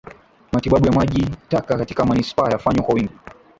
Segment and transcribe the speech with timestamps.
[0.51, 3.13] Matibabu ya maji taka katika manispaa yanafanywa kwa wingi